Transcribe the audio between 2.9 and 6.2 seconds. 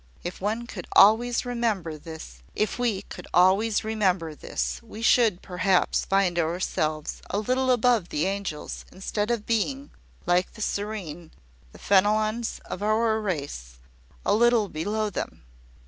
could always remember this, we should perhaps